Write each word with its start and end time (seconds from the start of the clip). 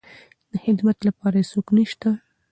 د 0.51 0.53
خدمت 0.63 0.97
لپاره 1.07 1.37
يې 1.41 1.49
څوک 1.51 1.67
نشته. 1.77 2.09